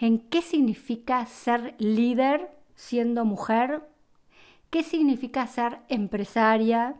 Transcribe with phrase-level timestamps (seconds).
[0.00, 3.82] en qué significa ser líder siendo mujer?
[4.70, 6.96] ¿Qué significa ser empresaria?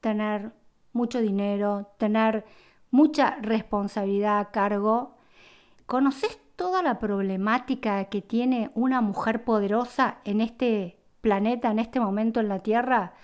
[0.00, 0.52] Tener
[0.92, 2.44] mucho dinero, tener
[2.90, 5.16] mucha responsabilidad a cargo.
[5.86, 12.40] ¿Conoces toda la problemática que tiene una mujer poderosa en este planeta, en este momento
[12.40, 13.14] en la Tierra?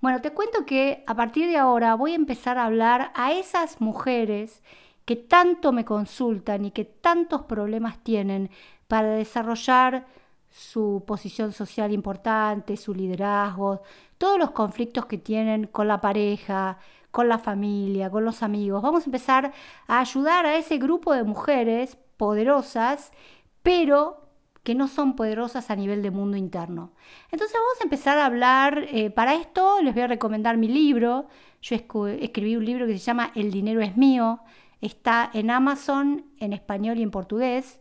[0.00, 3.80] Bueno, te cuento que a partir de ahora voy a empezar a hablar a esas
[3.80, 4.62] mujeres
[5.06, 8.50] que tanto me consultan y que tantos problemas tienen
[8.88, 10.06] para desarrollar
[10.50, 13.82] su posición social importante, su liderazgo,
[14.18, 16.78] todos los conflictos que tienen con la pareja,
[17.10, 18.82] con la familia, con los amigos.
[18.82, 19.52] Vamos a empezar
[19.86, 23.12] a ayudar a ese grupo de mujeres poderosas,
[23.62, 24.26] pero
[24.64, 26.92] que no son poderosas a nivel de mundo interno.
[27.30, 31.28] Entonces vamos a empezar a hablar, eh, para esto les voy a recomendar mi libro,
[31.62, 34.40] yo escribí un libro que se llama El dinero es mío,
[34.86, 37.80] está en Amazon en español y en portugués,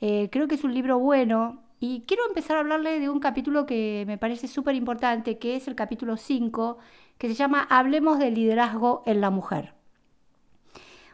[0.00, 3.66] eh, creo que es un libro bueno y quiero empezar a hablarle de un capítulo
[3.66, 6.78] que me parece súper importante, que es el capítulo 5,
[7.18, 9.74] que se llama Hablemos del liderazgo en la mujer.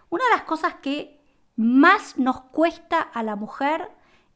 [0.09, 1.21] Una de las cosas que
[1.57, 3.91] más nos cuesta a la mujer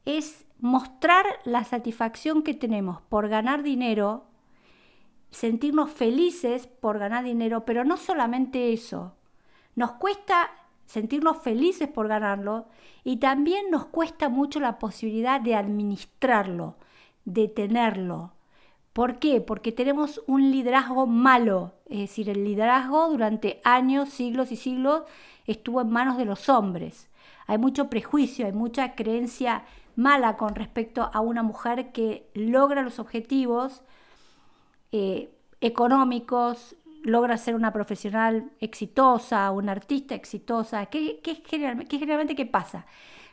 [0.05, 4.25] es mostrar la satisfacción que tenemos por ganar dinero,
[5.31, 9.15] sentirnos felices por ganar dinero, pero no solamente eso.
[9.75, 10.51] Nos cuesta
[10.87, 12.67] sentirnos felices por ganarlo
[13.05, 16.77] y también nos cuesta mucho la posibilidad de administrarlo,
[17.25, 18.33] de tenerlo.
[18.93, 19.41] ¿Por qué?
[19.41, 25.03] Porque tenemos un liderazgo malo, es decir, el liderazgo durante años, siglos y siglos
[25.47, 27.11] estuvo en manos de los hombres.
[27.47, 29.65] Hay mucho prejuicio, hay mucha creencia
[29.97, 33.83] mala con respecto a una mujer que logra los objetivos
[34.93, 36.77] eh, económicos,
[37.07, 40.87] logra ser una profesional exitosa, una artista exitosa.
[40.87, 42.85] ¿Qué, qué, generalmente qué pasa?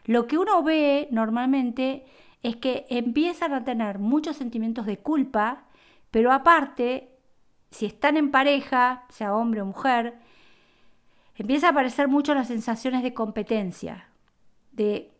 [0.05, 2.05] Lo que uno ve normalmente
[2.43, 5.63] es que empiezan a tener muchos sentimientos de culpa,
[6.11, 7.09] pero aparte,
[7.71, 10.19] si están en pareja, sea hombre o mujer,
[11.35, 14.07] empieza a aparecer mucho las sensaciones de competencia,
[14.71, 15.11] de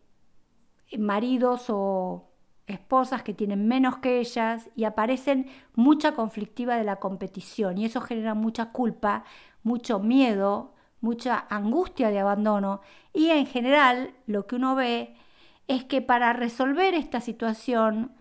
[1.00, 2.30] maridos o
[2.68, 8.01] esposas que tienen menos que ellas y aparecen mucha conflictiva de la competición y eso
[8.01, 9.25] genera mucha culpa,
[9.63, 12.81] mucho miedo, mucha angustia de abandono
[13.13, 15.16] y en general lo que uno ve
[15.68, 18.12] es que para resolver esta situación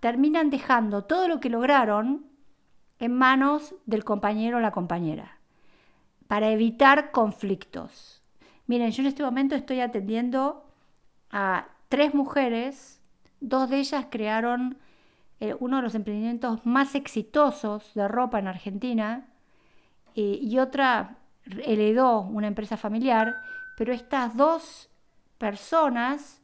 [0.00, 2.26] terminan dejando todo lo que lograron
[2.98, 5.38] en manos del compañero o la compañera
[6.32, 8.22] para evitar conflictos.
[8.66, 10.64] Miren, yo en este momento estoy atendiendo
[11.30, 13.01] a tres mujeres,
[13.42, 14.78] dos de ellas crearon
[15.40, 19.26] eh, uno de los emprendimientos más exitosos de ropa en Argentina
[20.14, 21.16] eh, y otra
[21.64, 23.42] heredó una empresa familiar,
[23.76, 24.88] pero estas dos
[25.38, 26.40] personas,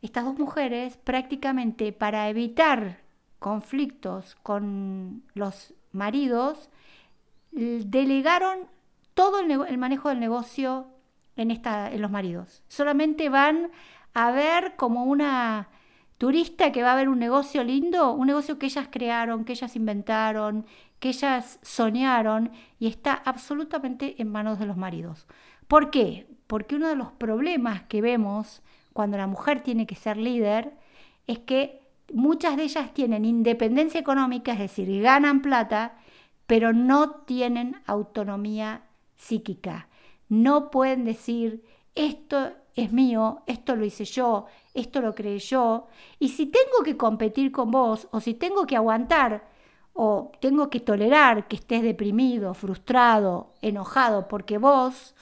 [0.00, 3.00] estas dos mujeres, prácticamente para evitar
[3.38, 6.70] conflictos con los maridos,
[7.50, 8.60] delegaron
[9.12, 10.86] todo el, manejo del negocio
[11.36, 12.62] en, en los maridos.
[12.68, 13.70] Solamente van
[14.14, 15.68] a ver como una
[16.22, 19.74] turista que va a ver un negocio lindo, un negocio que ellas crearon, que ellas
[19.74, 20.66] inventaron,
[21.00, 25.26] que ellas soñaron y está absolutamente en manos de los maridos.
[25.66, 26.28] ¿Por qué?
[26.46, 28.62] Porque uno de los problemas que vemos
[28.92, 30.74] cuando la mujer tiene que ser líder
[31.26, 31.80] es que
[32.12, 35.96] muchas de ellas tienen independencia económica, es decir, ganan plata,
[36.46, 38.84] pero no tienen autonomía
[39.16, 39.88] psíquica.
[40.28, 41.64] No pueden decir,
[41.96, 45.86] esto es mío, esto lo hice yo, esto lo creé yo,
[46.18, 49.44] y si tengo que competir con vos, o si tengo que aguantar,
[49.94, 55.14] o tengo que tolerar que estés deprimido, frustrado, enojado, porque vos,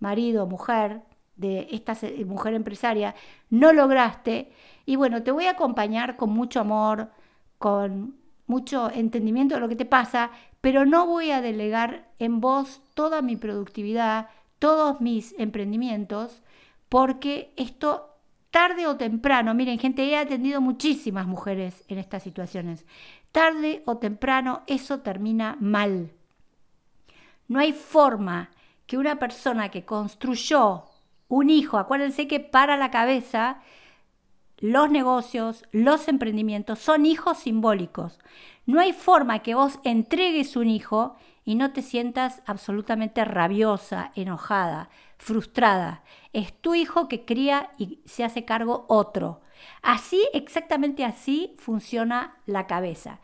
[0.00, 1.02] marido, mujer,
[1.36, 1.96] de esta
[2.26, 3.14] mujer empresaria,
[3.48, 4.52] no lograste,
[4.84, 7.10] y bueno, te voy a acompañar con mucho amor,
[7.58, 10.30] con mucho entendimiento de lo que te pasa,
[10.60, 14.28] pero no voy a delegar en vos toda mi productividad,
[14.58, 16.42] todos mis emprendimientos,
[16.88, 18.16] porque esto
[18.50, 22.86] tarde o temprano, miren gente, he atendido muchísimas mujeres en estas situaciones,
[23.32, 26.12] tarde o temprano eso termina mal.
[27.46, 28.50] No hay forma
[28.86, 30.84] que una persona que construyó
[31.28, 33.60] un hijo, acuérdense que para la cabeza
[34.60, 38.18] los negocios, los emprendimientos son hijos simbólicos.
[38.66, 44.90] No hay forma que vos entregues un hijo y no te sientas absolutamente rabiosa, enojada,
[45.18, 46.02] frustrada.
[46.32, 49.40] Es tu hijo que cría y se hace cargo otro.
[49.82, 53.20] Así, exactamente así funciona la cabeza.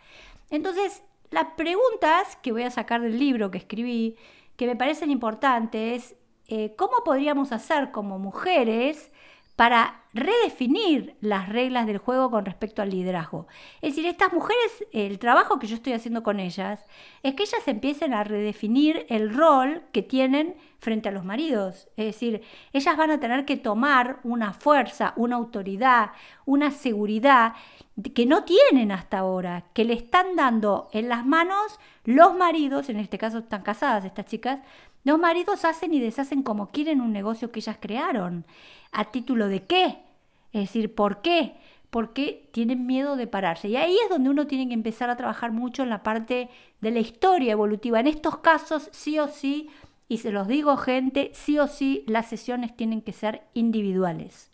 [0.50, 4.17] Entonces, las preguntas que voy a sacar del libro que escribí,
[4.56, 6.17] que me parecen importantes,
[6.49, 9.11] eh, ¿cómo podríamos hacer como mujeres
[9.56, 13.46] para redefinir las reglas del juego con respecto al liderazgo.
[13.81, 16.85] Es decir, estas mujeres, el trabajo que yo estoy haciendo con ellas,
[17.23, 21.89] es que ellas empiecen a redefinir el rol que tienen frente a los maridos.
[21.97, 22.43] Es decir,
[22.73, 26.11] ellas van a tener que tomar una fuerza, una autoridad,
[26.45, 27.55] una seguridad
[28.15, 32.99] que no tienen hasta ahora, que le están dando en las manos los maridos, en
[32.99, 34.61] este caso están casadas estas chicas,
[35.05, 38.45] los maridos hacen y deshacen como quieren un negocio que ellas crearon.
[38.93, 39.99] ¿A título de qué?
[40.53, 41.57] Es decir, ¿por qué?
[41.91, 43.69] Porque tienen miedo de pararse.
[43.69, 46.49] Y ahí es donde uno tiene que empezar a trabajar mucho en la parte
[46.81, 48.01] de la historia evolutiva.
[48.01, 49.69] En estos casos, sí o sí,
[50.15, 54.53] y se los digo gente, sí o sí las sesiones tienen que ser individuales.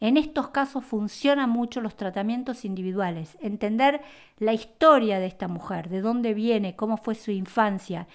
[0.00, 4.02] En estos casos funcionan mucho los tratamientos individuales, entender
[4.38, 8.06] la historia de esta mujer, de dónde viene, cómo fue su infancia,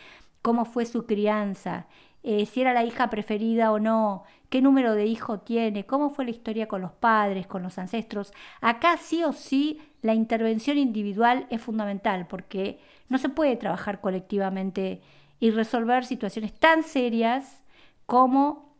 [0.44, 1.88] cómo fue su crianza,
[2.22, 6.26] eh, si era la hija preferida o no, qué número de hijo tiene, cómo fue
[6.26, 8.34] la historia con los padres, con los ancestros.
[8.62, 12.78] Acá sí o sí la intervención individual es fundamental porque
[13.10, 15.02] no se puede trabajar colectivamente
[15.44, 17.62] y resolver situaciones tan serias
[18.06, 18.78] como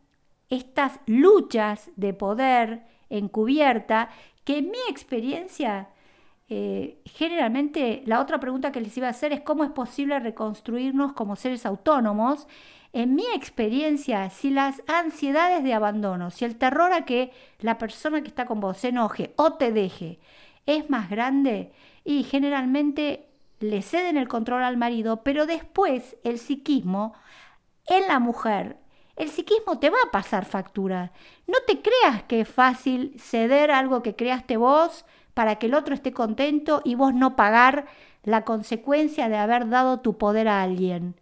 [0.48, 4.08] estas luchas de poder encubierta
[4.44, 5.90] que en mi experiencia
[6.48, 11.12] eh, generalmente la otra pregunta que les iba a hacer es cómo es posible reconstruirnos
[11.12, 12.48] como seres autónomos.
[12.94, 18.22] En mi experiencia, si las ansiedades de abandono, si el terror a que la persona
[18.22, 20.18] que está con vos se enoje o te deje
[20.64, 21.72] es más grande
[22.06, 27.14] y generalmente le ceden el control al marido, pero después el psiquismo
[27.86, 28.78] en la mujer,
[29.16, 31.12] el psiquismo te va a pasar factura.
[31.46, 35.04] No te creas que es fácil ceder algo que creaste vos
[35.34, 37.86] para que el otro esté contento y vos no pagar
[38.24, 41.14] la consecuencia de haber dado tu poder a alguien.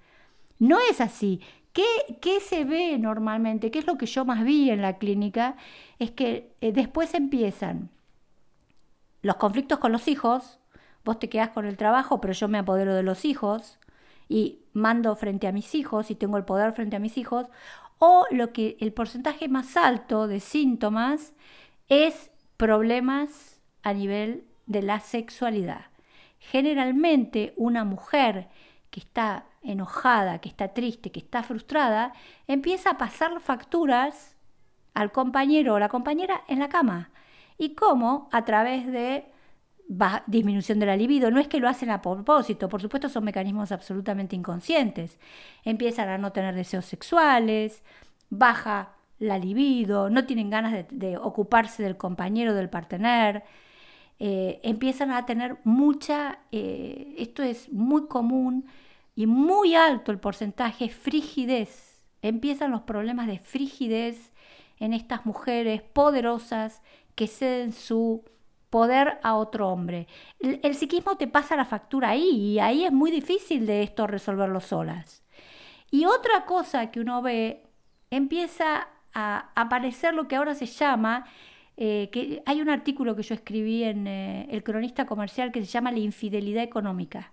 [0.58, 1.40] No es así.
[1.72, 1.84] ¿Qué,
[2.20, 3.70] ¿Qué, se ve normalmente?
[3.70, 5.56] ¿Qué es lo que yo más vi en la clínica?
[5.98, 7.90] Es que eh, después empiezan
[9.22, 10.58] los conflictos con los hijos,
[11.04, 13.78] vos te quedás con el trabajo, pero yo me apodero de los hijos
[14.28, 17.46] y mando frente a mis hijos y tengo el poder frente a mis hijos,
[17.98, 21.34] o lo que el porcentaje más alto de síntomas
[21.88, 25.86] es problemas a nivel de la sexualidad.
[26.38, 28.48] Generalmente una mujer
[28.90, 32.12] que está enojada, que está triste, que está frustrada,
[32.46, 34.36] empieza a pasar facturas
[34.94, 37.10] al compañero o la compañera en la cama.
[37.58, 38.28] ¿Y cómo?
[38.32, 39.32] A través de
[40.26, 41.30] disminución de la libido.
[41.30, 45.18] No es que lo hacen a propósito, por supuesto son mecanismos absolutamente inconscientes.
[45.64, 47.82] Empiezan a no tener deseos sexuales,
[48.30, 53.44] baja la libido, no tienen ganas de, ocuparse del compañero, del partener,
[54.18, 58.66] eh, empiezan a tener mucha, eh, esto es muy común
[59.14, 62.02] y muy alto el porcentaje, frigidez.
[62.22, 64.32] Empiezan los problemas de frigidez
[64.78, 66.82] en estas mujeres poderosas
[67.14, 68.24] que ceden su
[68.72, 70.06] poder a otro hombre.
[70.40, 74.60] El, psiquismo te pasa la factura ahí y ahí es muy difícil de esto resolverlo
[74.60, 75.22] solas.
[75.90, 77.66] Y otra cosa que uno ve,
[78.10, 81.26] empieza a aparecer lo que ahora se llama
[81.76, 85.70] eh, que hay un artículo que yo escribí en eh, El Cronista Comercial que se
[85.70, 87.32] llama La infidelidad económica,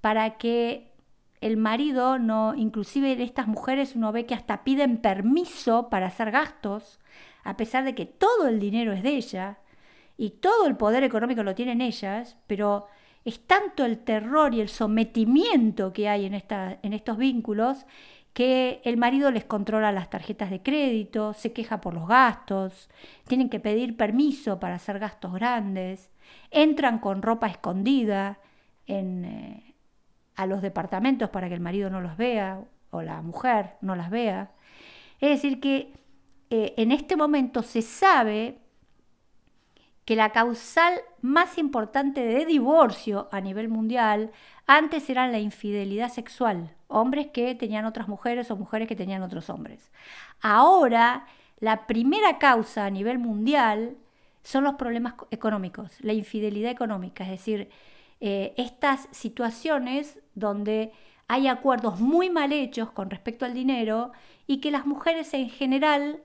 [0.00, 0.90] para que
[1.40, 6.98] el marido, no, inclusive estas mujeres uno ve que hasta piden permiso para hacer gastos,
[7.44, 9.58] a pesar de que todo el dinero es de ella
[10.16, 12.86] y todo el poder económico lo tienen ellas, pero
[13.24, 17.86] es tanto el terror y el sometimiento que hay en, en estos vínculos
[18.32, 22.90] que el marido les controla las tarjetas de crédito, se queja por los gastos,
[23.26, 26.10] tienen que pedir permiso para hacer gastos grandes,
[26.50, 28.38] entran con ropa escondida
[28.86, 29.74] eh,
[30.34, 34.10] a los departamentos para que el marido no los vea o la mujer no las
[34.10, 34.50] vea.
[35.18, 35.94] Es decir, que
[36.50, 38.58] eh, en este momento se sabe
[40.06, 44.30] que la causal más importante de divorcio a nivel mundial
[44.66, 49.50] antes era la infidelidad sexual hombres que tenían otras mujeres o mujeres que tenían otros
[49.50, 49.90] hombres.
[50.40, 51.26] Ahora,
[51.58, 53.96] la primera causa a nivel mundial
[54.42, 57.68] son los problemas económicos, la infidelidad económica, es decir,
[58.20, 60.92] eh, estas situaciones donde
[61.28, 64.12] hay acuerdos muy mal hechos con respecto al dinero
[64.46, 66.22] y que las mujeres en general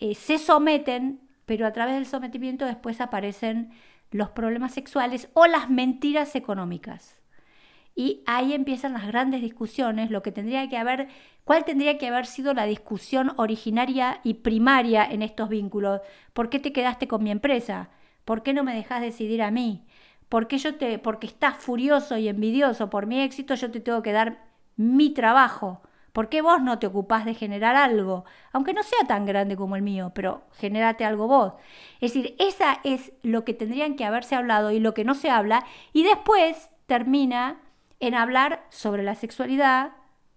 [0.00, 3.70] eh, se someten, pero a través del sometimiento después aparecen
[4.10, 7.20] los problemas sexuales o las mentiras económicas.
[7.94, 11.08] Y ahí empiezan las grandes discusiones, lo que tendría que haber,
[11.44, 16.02] cuál tendría que haber sido la discusión originaria y primaria en estos vínculos.
[16.34, 17.88] ¿Por qué te quedaste con mi empresa?
[18.26, 19.86] ¿Por qué no me dejas decidir a mí?
[20.28, 24.02] ¿Por qué yo te, porque estás furioso y envidioso por mi éxito, yo te tengo
[24.02, 24.44] que dar
[24.76, 25.80] mi trabajo?
[26.16, 28.24] ¿Por qué vos no te ocupás de generar algo?
[28.50, 31.52] Aunque no sea tan grande como el mío, pero generate algo vos.
[32.00, 35.28] Es decir, esa es lo que tendrían que haberse hablado y lo que no se
[35.28, 35.66] habla.
[35.92, 37.60] Y después termina
[38.00, 39.92] en hablar sobre la sexualidad,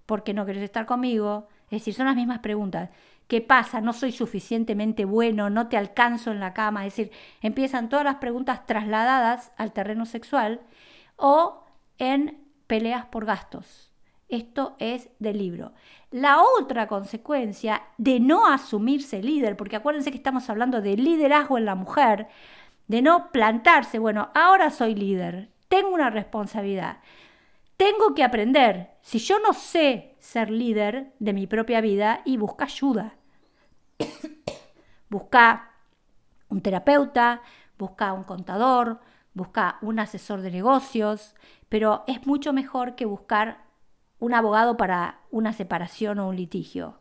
[0.06, 1.48] porque no querés estar conmigo.
[1.68, 2.90] Es decir, son las mismas preguntas.
[3.30, 3.80] ¿Qué pasa?
[3.80, 6.86] No soy suficientemente bueno, no te alcanzo en la cama.
[6.86, 10.60] Es decir, empiezan todas las preguntas trasladadas al terreno sexual
[11.16, 11.64] o
[12.00, 13.89] en peleas por gastos.
[14.30, 15.74] Esto es del libro.
[16.12, 21.66] La otra consecuencia de no asumirse líder, porque acuérdense que estamos hablando de liderazgo en
[21.66, 22.28] la mujer,
[22.88, 27.00] de no plantarse, bueno, ahora soy líder, tengo una responsabilidad,
[27.78, 28.92] tengo que aprender.
[29.02, 33.16] Si yo no sé ser líder de mi propia vida, y busca ayuda.
[35.10, 35.72] busca
[36.50, 37.42] un terapeuta,
[37.78, 39.00] busca un contador,
[39.34, 41.36] busca un asesor de negocios,
[41.70, 43.69] pero es mucho mejor que buscar
[44.20, 47.00] un abogado para una separación o un litigio.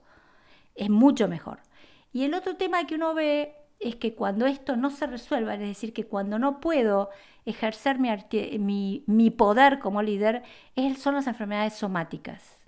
[0.74, 1.60] Es mucho mejor.
[2.12, 5.60] Y el otro tema que uno ve es que cuando esto no se resuelva, es
[5.60, 7.10] decir, que cuando no puedo
[7.44, 10.42] ejercer mi, mi, poder como líder,
[10.96, 12.58] son las enfermedades somáticas.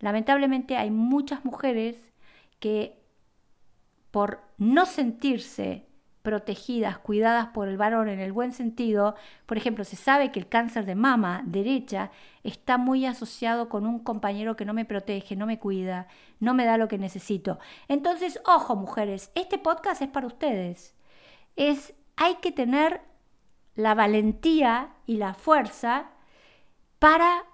[0.00, 1.96] Lamentablemente hay muchas mujeres
[2.60, 2.98] que
[4.10, 5.86] por no sentirse
[6.22, 9.16] protegidas, cuidadas por el varón en el buen sentido.
[9.46, 12.10] Por ejemplo, se sabe que el cáncer de mama derecha
[12.44, 16.06] está muy asociado con un compañero que no me protege, no me cuida,
[16.40, 17.58] no me da lo que necesito.
[17.88, 20.94] Entonces, ojo mujeres, este podcast es para ustedes.
[21.56, 23.00] Es, hay que tener
[23.74, 26.10] la valentía y la fuerza
[26.98, 27.44] para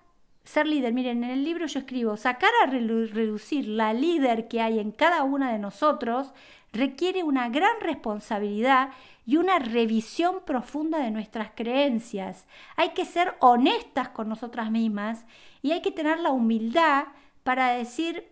[0.45, 0.93] ser líder.
[0.95, 5.23] Miren, en el libro yo escribo, sacar a reducir la líder que hay en cada
[5.23, 6.33] una de nosotros
[6.73, 8.91] requiere una gran responsabilidad
[9.27, 12.47] y una revisión profunda de nuestras creencias.
[12.77, 15.27] Hay que ser honestas con nosotras mismas
[15.61, 17.09] y hay que tener la humildad
[17.43, 18.27] para decir,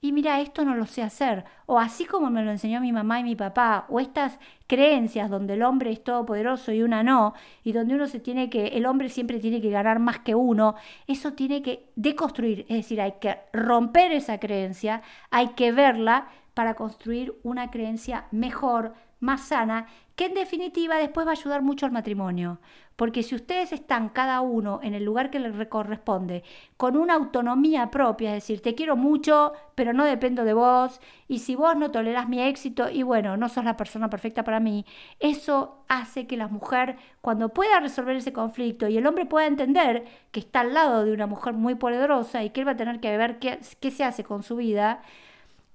[0.00, 3.18] y mira, esto no lo sé hacer, o así como me lo enseñó mi mamá
[3.18, 7.72] y mi papá, o estas creencias donde el hombre es todopoderoso y una no, y
[7.72, 10.76] donde uno se tiene que, el hombre siempre tiene que ganar más que uno,
[11.06, 16.72] eso tiene que deconstruir, es decir, hay que romper esa creencia, hay que verla, para
[16.72, 21.92] construir una creencia mejor, más sana, que en definitiva después va a ayudar mucho al
[21.92, 22.60] matrimonio.
[22.96, 26.44] Porque si ustedes están cada uno en el lugar que les corresponde,
[26.78, 30.98] con una autonomía propia, es decir, te quiero mucho, pero no dependo de vos,
[31.28, 34.58] y si vos no tolerás mi éxito, y bueno, no sos la persona perfecta para
[34.58, 34.86] mí,
[35.20, 40.06] eso hace que la mujer, cuando pueda resolver ese conflicto y el hombre pueda entender
[40.30, 43.00] que está al lado de una mujer muy poderosa y que él va a tener
[43.00, 45.02] que ver qué, qué se hace con su vida,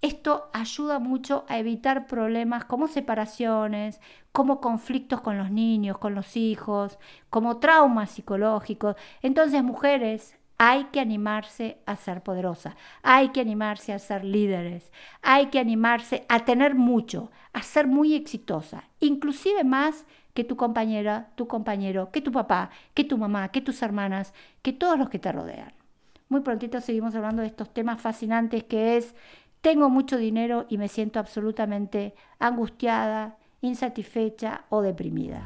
[0.01, 3.99] esto ayuda mucho a evitar problemas como separaciones,
[4.31, 6.97] como conflictos con los niños, con los hijos,
[7.29, 8.95] como traumas psicológicos.
[9.21, 14.91] Entonces, mujeres, hay que animarse a ser poderosa, hay que animarse a ser líderes,
[15.23, 20.05] hay que animarse a tener mucho, a ser muy exitosa, inclusive más
[20.35, 24.71] que tu compañera, tu compañero, que tu papá, que tu mamá, que tus hermanas, que
[24.71, 25.73] todos los que te rodean.
[26.29, 29.15] Muy prontito seguimos hablando de estos temas fascinantes que es
[29.61, 35.45] tengo mucho dinero y me siento absolutamente angustiada, insatisfecha o deprimida.